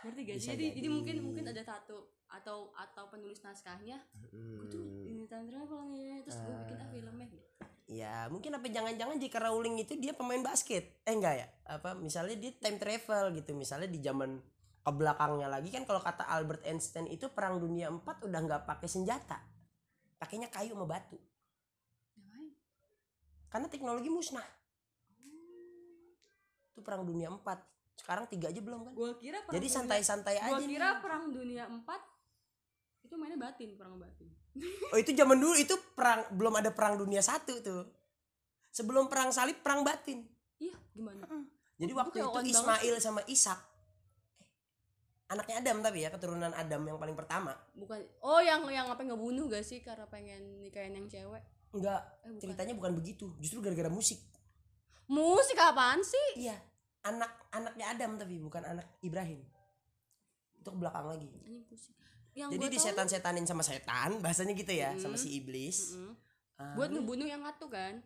[0.05, 0.49] Ngerti gak sih?
[0.53, 0.88] Jadi, jadi jadi.
[0.91, 3.98] mungkin mungkin ada satu atau atau penulis naskahnya
[4.32, 5.08] gue tuh Hmm.
[5.08, 7.48] ini travel nih terus gue bikin ah filmnya gitu
[7.86, 11.06] Ya mungkin apa jangan-jangan jika Rowling itu dia pemain basket.
[11.06, 11.48] Eh enggak ya?
[11.69, 14.41] Apa misalnya dia time travel gitu Misalnya di zaman
[14.82, 18.89] ke belakangnya lagi kan kalau kata Albert Einstein itu perang dunia 4 udah nggak pakai
[18.89, 19.38] senjata
[20.17, 21.21] pakainya kayu sama batu.
[23.54, 24.50] Karena teknologi musnah.
[26.74, 27.38] Itu perang dunia 4
[27.95, 28.93] sekarang tiga aja belum kan?
[28.98, 30.69] Gue kira perang jadi santai-santai aja Gua nih.
[30.74, 31.86] kira perang dunia 4
[33.05, 34.27] itu mainnya batin, perang batin.
[34.91, 37.85] oh itu zaman dulu itu perang belum ada perang dunia satu tuh
[38.69, 41.27] sebelum perang salib perang batin Iya, gimana?
[41.75, 44.47] Jadi Gua waktu itu on banget Ismail sama Ishak eh,
[45.27, 47.51] anaknya Adam tapi ya keturunan Adam yang paling pertama.
[47.73, 51.43] Bukan Oh, yang yang apa ngebunuh gak sih karena pengen nikahin yang cewek?
[51.75, 52.39] Enggak, Eh, bukan.
[52.39, 53.27] ceritanya bukan begitu.
[53.41, 54.23] Justru gara-gara musik.
[55.05, 56.47] Musik apaan sih?
[56.47, 56.55] Iya,
[57.03, 59.43] anak anaknya Adam tapi bukan anak Ibrahim.
[60.55, 61.27] Itu ke belakang lagi.
[61.27, 61.93] Anjing pusing.
[62.36, 65.00] Yang Jadi disetan-setanin sama setan, bahasanya gitu ya, Mm-mm.
[65.00, 65.95] sama si iblis.
[65.95, 66.12] Mm-mm.
[66.56, 68.04] Ah, Buat ngebunuh yang satu kan?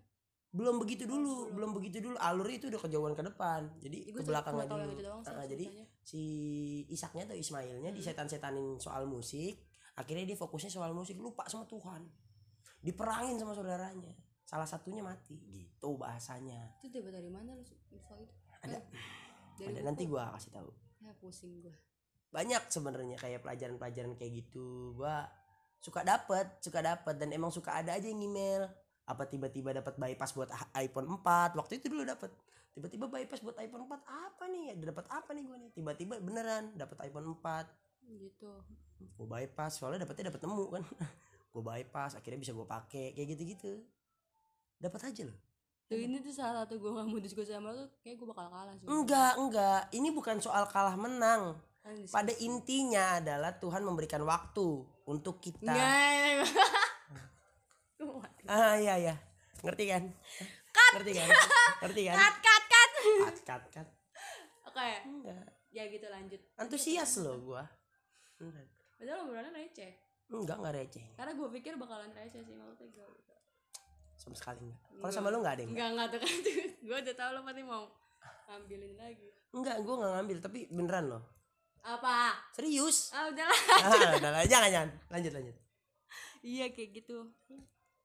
[0.49, 1.53] belum begitu dulu, belum.
[1.53, 2.17] belum begitu dulu.
[2.17, 3.69] Alurnya itu udah kejauhan ke depan.
[3.77, 4.93] Jadi Ya, ke belakang lagi dulu.
[4.93, 5.65] itu doang Ah, jadi
[6.01, 6.21] si
[6.89, 7.97] Ishaknya atau Ismailnya Hmm.
[7.97, 9.61] disetan-setanin soal musik
[9.93, 12.01] akhirnya dia fokusnya soal musik lupa sama Tuhan
[12.79, 14.09] diperangin sama saudaranya
[14.41, 17.61] salah satunya mati gitu bahasanya Itu dapat dari mana lu
[17.91, 18.33] info itu?
[18.59, 18.73] Ada.
[18.73, 18.81] Eh,
[19.55, 19.85] dari ada buku.
[19.85, 21.75] nanti gua kasih tahu Ya pusing gua.
[22.29, 24.93] Banyak sebenarnya kayak pelajaran-pelajaran kayak gitu.
[24.93, 25.25] Gua
[25.79, 28.67] suka dapet suka dapet dan emang suka ada aja yang email
[29.03, 32.29] apa tiba-tiba dapat bypass buat i- iPhone 4 waktu itu dulu dapat
[32.69, 34.77] tiba-tiba bypass buat iPhone 4 apa nih?
[34.77, 35.69] Dapat apa nih gua nih?
[35.71, 37.65] Tiba-tiba beneran dapat iPhone 4
[38.01, 38.49] Gitu.
[38.99, 40.83] gue bypass soalnya dapetnya dapat nemu kan.
[41.49, 43.81] Gue bypass akhirnya bisa gue pakai kayak gitu-gitu.
[44.77, 45.37] Dapat aja loh.
[45.85, 48.45] Tuh ini tuh salah satu gua gak mau diskusi sama lu tuh kayak gua bakal
[48.47, 48.85] kalah sih.
[48.85, 49.81] enggak enggak.
[49.89, 51.57] Ini bukan soal kalah menang.
[52.07, 54.67] Pada intinya adalah Tuhan memberikan waktu
[55.05, 55.65] untuk kita.
[55.65, 56.49] Enggak.
[57.99, 58.43] Gua mati.
[58.47, 59.15] ah iya iya.
[59.59, 60.03] Ngerti kan?
[60.95, 61.27] Ngerti kan?
[61.83, 62.15] Ngerti kan?
[62.15, 62.91] Cut cut cut.
[62.99, 63.87] cut cut cut.
[64.65, 66.41] Oke, enggak ya gitu lanjut.
[66.57, 67.63] antusias loh gue
[68.39, 68.65] enggak
[68.97, 69.91] Padahal obrolannya receh.
[70.27, 71.05] enggak enggak receh.
[71.13, 73.37] Karena gue pikir bakalan receh sih maksudnya gue.
[74.13, 76.33] sama sekali enggak kalau sama lu enggak ada Enggak enggak tuh kan.
[76.89, 77.83] gue udah tahu lo pasti mau
[78.49, 79.29] ambilin lagi.
[79.49, 81.23] Enggak gue nggak ngambil tapi beneran loh
[81.83, 82.35] apa?
[82.55, 83.11] Serius?
[83.15, 83.59] Ah udahlah.
[83.85, 84.89] Ah, udah lah, jangan jangan.
[85.09, 85.55] Lanjut lanjut.
[86.43, 87.17] Iya kayak gitu.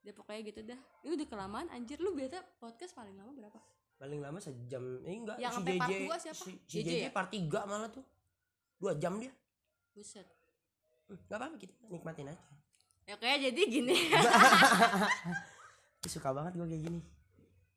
[0.05, 0.81] Ya pokoknya gitu dah.
[1.07, 1.99] Ini udah kelamaan anjir.
[2.03, 3.59] Lu biasa podcast paling lama berapa?
[3.97, 5.01] Paling lama sejam.
[5.07, 5.37] Eh enggak.
[5.41, 6.43] Yang si sampai part JJ dua siapa?
[6.45, 7.11] si, si JJ JJ ya?
[7.15, 8.05] part 3 malah tuh.
[8.77, 9.33] Dua jam dia.
[9.95, 10.27] Buset.
[11.09, 11.57] Hmm, nggak apa-apa.
[11.57, 12.43] Kita nikmatin aja.
[13.05, 13.97] Ya kayak jadi gini.
[16.15, 17.01] Suka banget gue kayak gini.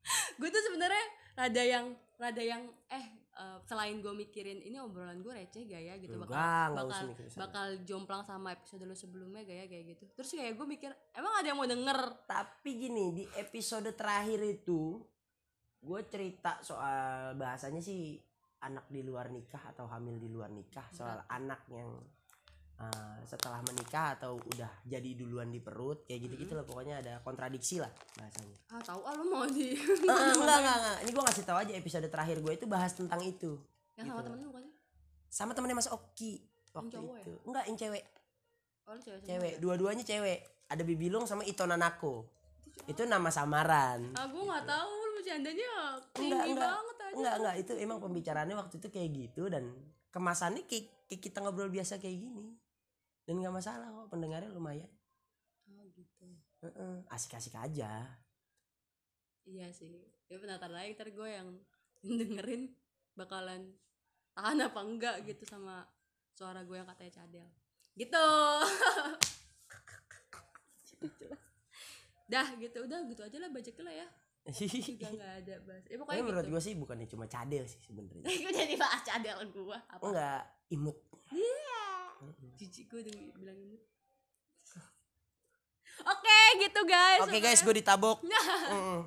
[0.40, 1.04] Gue tuh sebenarnya
[1.36, 3.04] rada yang rada yang eh
[3.38, 5.94] eh, selain gue mikirin ini obrolan gue receh gak ya?
[6.02, 10.04] gitu bakal Enggak, bakal mikir bakal jomplang sama episode lu sebelumnya gaya kayak gitu.
[10.18, 11.98] Terus kayak gue mikir emang ada yang mau denger?
[12.26, 14.98] Tapi gini di episode terakhir itu
[15.78, 18.18] gue cerita soal bahasanya sih
[18.66, 21.86] anak di luar nikah atau hamil di luar nikah soal anak yang
[22.78, 27.14] uh, setelah menikah atau udah jadi duluan di perut kayak gitu gitu lah pokoknya ada
[27.20, 28.56] kontradiksi lah bahasanya.
[28.70, 29.74] Ah tahu ah lu mau di
[30.08, 30.96] Ah, enggak enggak enggak.
[31.02, 33.58] Ini gue ngasih tahu aja episode terakhir gue itu bahas tentang itu
[33.94, 34.26] yang sama Gitu.
[34.30, 34.64] temen lu kan
[35.28, 37.22] sama temennya mas Oki waktu cowok ya?
[37.22, 38.04] itu enggak yang cewek.
[38.86, 39.58] Oh lu cewek cewek ya?
[39.58, 40.38] dua-duanya cewek.
[40.68, 42.24] Ada Bibilung sama Ito Nanako.
[42.86, 45.70] Itu nama samaran ah gue nggak tahu lu bercandanya
[46.14, 46.46] tinggi enggak.
[46.46, 47.14] enggak banget aja.
[47.18, 47.54] Enggak enggak.
[47.58, 49.64] Itu emang pembicaraannya waktu itu kayak gitu dan
[50.08, 52.54] kemasannya kayak, kayak kita ngobrol biasa kayak gini
[53.28, 54.88] dan nggak masalah kok pendengarnya lumayan.
[55.68, 56.24] Oh gitu.
[57.12, 58.08] Asik-asik aja.
[59.44, 60.00] Iya sih.
[60.32, 61.60] Ya penatar lagi ntar gue yang
[62.24, 62.72] dengerin
[63.12, 63.76] bakalan
[64.32, 65.84] tahan apa enggak gitu sama
[66.32, 67.44] suara gue yang katanya cadel.
[68.00, 68.16] Gitu.
[72.32, 72.88] Dah gitu.
[72.88, 74.08] Udah gitu aja lah bajak lah ya.
[74.48, 75.84] Juga nggak ada bahas.
[75.84, 76.56] Ya menurut gitu.
[76.56, 78.24] gue sih bukannya cuma cadel sih sebenarnya.
[78.24, 80.00] Gue jadi bahas cadel gue apa?
[80.00, 80.96] Enggak imut.
[81.28, 81.36] Iya.
[81.36, 81.77] Mm-mm.
[82.58, 83.78] Jijik gue udah bilang ini
[86.12, 87.20] oke gitu guys.
[87.24, 88.22] Oke guys gue ditabok.
[88.72, 89.02] Mm-mm.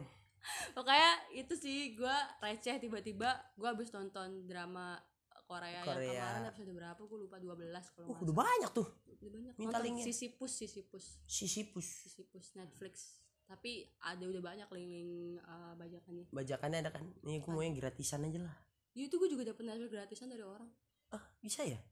[0.73, 4.97] pokoknya itu sih gue receh tiba-tiba gue habis nonton drama
[5.45, 5.99] Korea, Korea.
[5.99, 7.01] yang kemarin episode berapa?
[7.03, 8.87] Gue lupa 12 kalau uh, udah banyak tuh.
[9.19, 9.53] Udah banyak.
[9.59, 10.05] Minta linknya.
[10.07, 11.87] Sisyphus Sisyphus sisipus.
[12.07, 13.19] Sisyphus Netflix.
[13.51, 16.25] Tapi ada udah banyak link-link uh, bajakannya.
[16.31, 17.03] Bajakannya ada kan?
[17.27, 18.55] Nih gue mau yang gratisan aja lah.
[18.95, 20.71] Ya itu gue juga dapet Netflix gratisan dari orang.
[21.11, 21.83] Ah bisa ya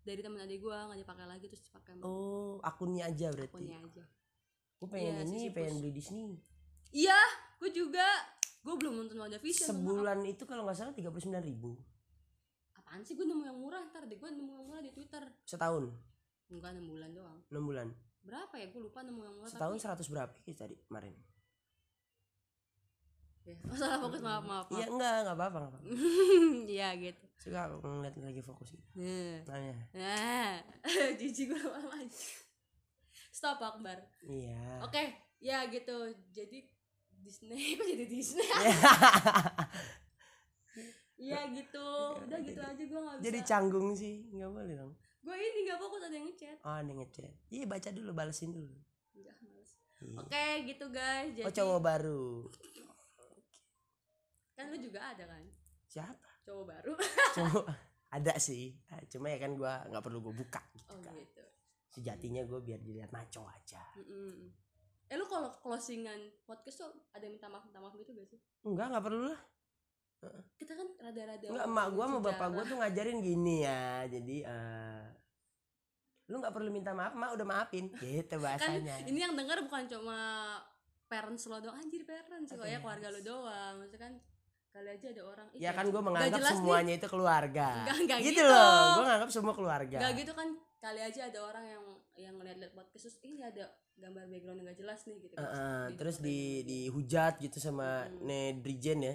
[0.00, 3.52] dari temen adik gue nggak dipakai lagi terus dipakai oh akunnya aja berarti?
[3.52, 4.04] akunnya aja.
[4.80, 6.40] Gue pengen Iya, ini pengen beli Disney.
[6.90, 7.20] Iya
[7.60, 8.06] gue juga.
[8.60, 9.84] Gue belum nonton WandaVision mohon maaf.
[9.84, 11.76] sebulan itu kalau nggak salah tiga puluh sembilan ribu.
[12.76, 13.80] Apaan sih gue nemu yang murah?
[13.88, 15.24] Ntar deh gue nemu yang murah di Twitter.
[15.44, 15.88] Setahun?
[16.48, 17.38] Enggak enam bulan doang.
[17.52, 17.88] Enam bulan?
[18.20, 18.66] Berapa ya?
[18.72, 21.12] Gue lupa nemu yang murah setahun tapi seratus berapa sih tadi kemarin?
[23.48, 25.78] Ya masalah fokus maaf maaf iya enggak enggak apa-apa.
[26.76, 28.84] Iya gitu suka aku ngeliat lagi fokus gitu.
[29.00, 30.60] Nah nanya nah
[31.16, 32.04] jijik gue lama
[33.32, 33.96] stop Akbar.
[34.28, 34.84] Iya.
[34.84, 36.12] Oke ya gitu.
[36.28, 36.68] Jadi
[37.24, 38.44] Disney kok jadi Disney.
[41.20, 42.16] Iya gitu.
[42.16, 43.24] Udah gitu aja gue nggak bisa.
[43.28, 44.24] jadi canggung sih.
[44.32, 44.92] Nggak boleh dong.
[45.20, 46.56] Gue ini nggak fokus ada yang ngechat.
[46.64, 47.32] Oh ada yang ngechat.
[47.52, 48.72] Iya baca dulu balesin dulu.
[49.12, 49.70] Enggak, males.
[50.00, 50.16] Iya.
[50.16, 51.32] oke gitu guys.
[51.36, 52.24] Jadi oh cowok baru.
[54.56, 55.44] Kan lu juga ada kan?
[55.92, 56.92] Siapa cowok baru.
[57.36, 57.66] Cowok.
[58.16, 58.74] Ada sih.
[58.90, 61.14] Ah, cuma ya kan gua nggak perlu gue buka gitu oh kan.
[61.14, 61.44] gitu.
[61.90, 63.82] Sejatinya gue biar dilihat maco aja.
[63.98, 64.50] Mm-mm.
[65.10, 68.38] eh lu kalau closingan podcast tuh ada yang minta maaf minta maaf gitu gak sih?
[68.62, 69.40] Enggak nggak perlu lah.
[70.54, 74.06] Kita kan rada-rada enggak emak gue sama bapak gue tuh ngajarin gini ya.
[74.06, 75.02] Jadi eh
[76.30, 77.90] lu nggak perlu minta maaf mak udah maafin.
[77.98, 79.02] Gitu kan bahasanya.
[79.10, 80.18] ini yang denger bukan cuma
[81.10, 81.74] parents lo doang.
[81.74, 82.78] Anjir parents kok ya?
[82.78, 83.82] keluarga lo doang.
[83.82, 84.14] Maksudnya kan
[84.70, 87.96] kali aja ada orang "Ih, ya kan gue menganggap jelas nih." semuanya itu keluarga Enggak,
[88.00, 88.44] enggak gitu, gitu.
[88.46, 91.84] loh gue nganggap semua keluarga Gak gitu kan kali aja ada orang yang
[92.16, 95.82] yang ngeliat-liat podcast terus ini ada gambar background yang gak jelas nih gitu Eh, eh,
[95.86, 98.22] Di- terus di yang- dihujat gitu sama Hmm.
[98.22, 99.14] netizen ya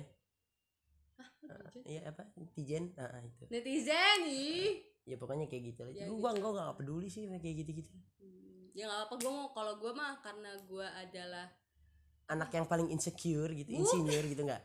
[1.16, 1.82] Hah, netizen?
[1.86, 6.42] iya apa netizen ah, itu netizen ih ya pokoknya kayak gitu aja Ya, gue gitu.
[6.42, 7.90] gue gak peduli sih kayak gitu gitu
[8.20, 11.48] Hmm, ya nggak apa gue mau kalau gue mah karena gue adalah
[12.26, 13.80] anak yang paling insecure gitu Uh.
[13.80, 14.64] insinyur gitu nggak.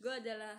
[0.00, 0.56] Gue adalah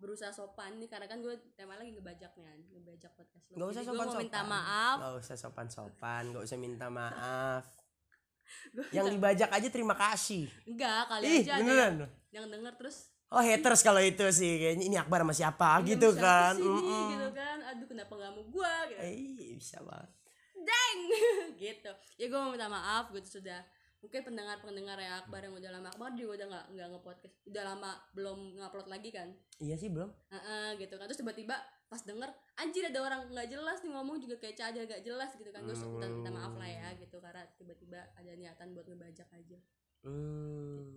[0.00, 3.54] berusaha sopan nih karena kan gue tema lagi ngebajak nih ngebajak podcast lo.
[3.60, 4.96] nggak usah sopan mau minta sopan maaf.
[4.96, 7.64] nggak usah sopan sopan nggak usah minta maaf.
[8.96, 10.50] Yang dibajak aja terima kasih.
[10.66, 12.96] Enggak kali ih aja ada beneran yang, yang denger terus
[13.30, 14.84] oh haters kalau itu sih kayaknya.
[14.90, 15.68] Ini Akbar sama siapa?
[15.78, 16.58] "Ini gitu kan?
[16.58, 16.66] sih?
[16.66, 17.06] Nih?" Mm-mm.
[17.14, 17.58] gitu kan?
[17.70, 19.00] Aduh kenapa nggak mau gue gitu.
[19.06, 20.10] Eh bisa banget.
[20.58, 20.98] Deng
[21.62, 21.90] gitu.
[22.18, 23.62] Ya gue mau minta maaf gue sudah
[24.00, 25.88] mungkin pendengar pendengar ya Akbar yang udah lama.
[25.92, 29.28] Akbar juga udah nggak nggak ngepodcast udah lama belum ngupload lagi kan?
[29.60, 30.08] Iya sih belum.
[30.32, 31.04] Heeh, gitu kan.
[31.08, 31.56] Terus tiba-tiba
[31.90, 35.50] pas denger anjir ada orang nggak jelas nih ngomong juga kayak cadel gak jelas gitu
[35.52, 35.60] kan.
[35.64, 39.58] Gue minta, minta maaf lah ya gitu karena tiba-tiba ada niatan buat ngebajak aja.
[40.00, 40.96] Hmm.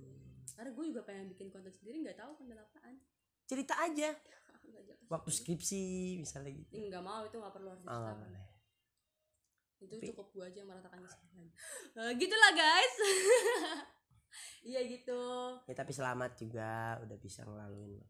[0.55, 2.95] karena gue juga pengen bikin konten sendiri nggak tahu konten apaan.
[3.43, 4.15] Cerita aja.
[5.11, 5.83] Waktu skripsi
[6.23, 6.79] misalnya gitu.
[6.87, 8.15] Nggak mau itu nggak perlu harus oh,
[9.83, 11.47] itu Tapi- cukup gua aja yang merasakan kesalahan
[11.93, 12.95] Eh, gitulah guys.
[14.63, 15.21] Iya gitu.
[15.69, 18.07] Ya tapi selamat juga udah bisa ngelaluin ya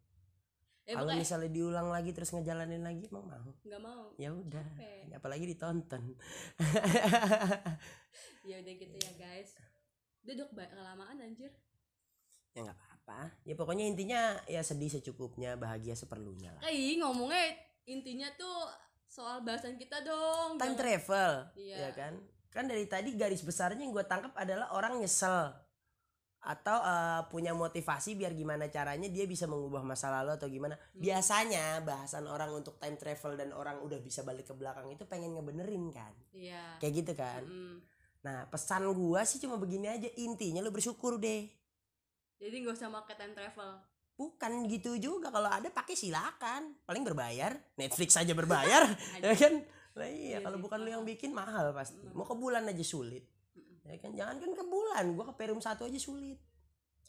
[0.84, 3.50] kalau pokoknya misalnya diulang lagi terus ngejalanin lagi emang mau.
[3.64, 4.04] Nggak mau.
[4.20, 4.66] Ya udah
[5.16, 6.04] apalagi ditonton.
[8.44, 9.56] Ya udah gitu ya guys.
[10.28, 11.52] Udah dok ba- kelamaan anjir.
[12.52, 13.32] Ya nggak apa-apa.
[13.48, 16.62] Ya pokoknya intinya ya sedih secukupnya bahagia seperlunya lah.
[16.62, 17.56] Kayak ngomongnya
[17.88, 18.68] intinya tuh
[19.14, 21.78] soal bahasan kita dong time Jangan- travel Iya.
[21.78, 22.14] ya kan?
[22.50, 25.54] Kan dari tadi garis besarnya yang gue tangkap adalah orang nyesel.
[26.44, 30.76] Atau eh, punya motivasi biar gimana caranya dia bisa mengubah masa lalu atau gimana.
[30.76, 31.00] Hmm.
[31.00, 35.38] biasanya bahasan orang untuk time travel dan orang udah bisa balik ke belakang itu pengen
[35.38, 36.12] ngebenerin kan?
[36.34, 36.82] Iya.
[36.82, 37.42] Kayak gitu kan?
[37.46, 37.78] Mm.
[38.24, 40.08] nah pesan gua sih cuma begini aja.
[40.16, 41.44] Intinya lu bersyukur deh.
[42.40, 46.78] Jadi nggak usah pakai time travel bukan gitu juga kalau ada pakai silakan.
[46.86, 48.86] Paling berbayar Netflix saja berbayar
[49.24, 49.54] ya kan?
[49.94, 52.02] Lah iya kalau bukan lu yang bikin mahal pasti.
[52.02, 52.18] Mm.
[52.18, 53.26] mau ke bulan aja sulit
[53.84, 54.16] ya kan?
[54.16, 56.40] Jangan kan ke bulan gua ke Perum satu aja sulit.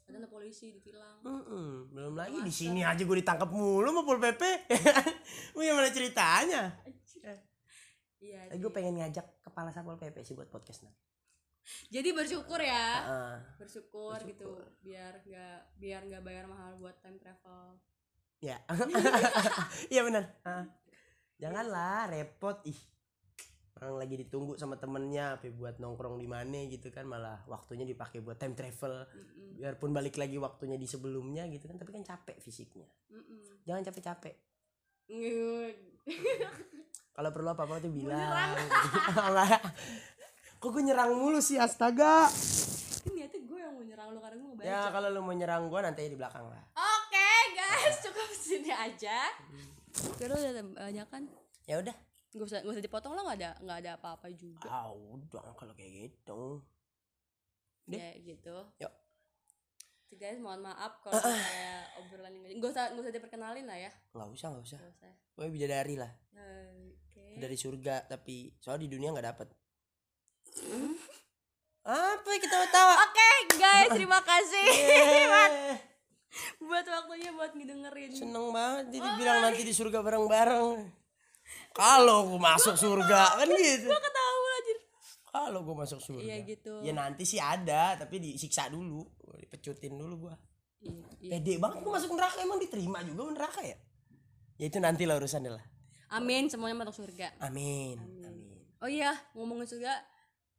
[0.05, 1.89] Ada polisi ditilang Mm-mm.
[1.97, 4.69] belum lagi di sini aja gue ditangkap mulu sama pol pp
[5.57, 6.77] gimana ceritanya?
[6.85, 7.41] Anjir.
[8.21, 11.14] iya eh, gue pengen ngajak kepala satpol pp sih buat podcast nanti
[11.89, 13.35] jadi bersyukur ya Heeh.
[13.57, 14.31] bersyukur, Bersyukur.
[14.31, 14.51] gitu
[14.81, 17.81] biar nggak biar nggak bayar mahal buat time travel
[18.39, 18.61] ya
[19.93, 20.69] iya benar Ah.
[21.35, 22.77] janganlah repot ih
[23.75, 28.21] orang lagi ditunggu sama temennya apa buat nongkrong di mana gitu kan malah waktunya dipakai
[28.21, 29.59] buat time travel Mm-mm.
[29.59, 33.65] biarpun balik lagi waktunya di sebelumnya gitu kan tapi kan capek fisiknya Mm-mm.
[33.65, 34.35] jangan capek-capek
[37.11, 38.57] kalau perlu apa-apa tuh bilang.
[40.65, 42.25] kok gue nyerang mulu sih astaga?
[43.05, 45.37] Kan niatnya gue yang mau nyerang lu karena gue mau baca ya kalau lu mau
[45.37, 46.65] nyerang gue nanti di belakang lah.
[46.73, 49.29] Oke guys cukup sini aja.
[50.09, 51.29] Oke lu udah banyak kan?
[51.69, 51.93] Ya udah.
[52.33, 54.73] Gak usah, gak usah dipotong lah gak ada nggak ada apa-apa juga.
[54.73, 56.65] Ah udah kalau kayak gitu.
[57.85, 58.01] Deh.
[58.01, 58.57] ya gitu.
[58.81, 58.93] Yuk.
[60.09, 62.57] Jadi guys mohon maaf kalau saya obrolan ini.
[62.57, 63.93] Gak usah gak usah diperkenalin lah ya.
[64.17, 64.79] Nggak usah nggak usah.
[64.81, 65.13] Gak usah.
[65.13, 66.09] Gue bidadari lah.
[66.33, 67.37] Oke.
[67.37, 69.49] Dari surga tapi soal di dunia nggak dapet
[71.85, 74.67] apa kita tawa oke guys terima kasih.
[74.75, 75.77] Yeay.
[76.59, 78.11] buat waktunya buat ngedengerin.
[78.11, 80.69] Seneng banget jadi bilang nanti di surga bareng-bareng.
[81.77, 83.87] Kalau gue masuk surga kan gitu.
[83.87, 84.45] Gue ketawa
[85.35, 86.79] kalau gue masuk surga iya gitu.
[86.87, 89.03] ya nanti sih ada tapi disiksa dulu.
[89.35, 90.39] Dipecutin dulu gua.
[90.79, 91.31] Iya, iya.
[91.35, 93.75] pede banget gua masuk neraka emang diterima juga neraka ya?
[94.63, 95.65] Ya itu nanti lah urusannya lah.
[96.15, 97.35] Amin semuanya masuk surga.
[97.43, 98.23] Amin Amin.
[98.31, 98.59] amin.
[98.79, 99.91] Oh iya ngomongin surga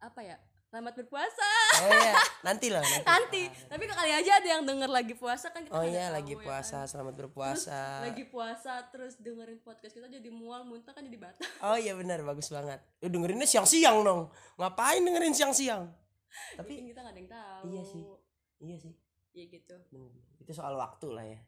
[0.06, 1.50] apa ya selamat berpuasa.
[1.88, 2.13] Oh iya.
[2.48, 2.68] Nanti.
[2.68, 3.41] Lah nanti, nanti.
[3.48, 6.34] Tapi kali aja ada yang denger lagi puasa kan kita oh nggak iya tahu lagi
[6.36, 6.89] ya puasa kan.
[6.91, 7.80] selamat Terus berpuasa.
[8.04, 11.41] lagi puasa terus dengerin podcast kita jadi mual muntah kan jadi batal.
[11.72, 12.84] Oh iya benar bagus banget.
[13.00, 14.28] Lu dengerinnya siang-siang dong.
[14.60, 15.88] Ngapain dengerin siang-siang?
[16.60, 17.63] Tapi tapi kita nggak ada yang tahu.
[17.72, 18.04] Iya sih.
[18.60, 18.94] iya sih.
[19.32, 19.76] Iya gitu.
[19.96, 20.12] Bener.
[20.44, 21.39] itu soal waktu lah ya.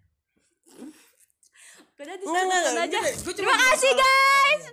[1.98, 3.00] Udah enggak, disebutkan aja.
[3.22, 4.64] Cuma terima kasih guys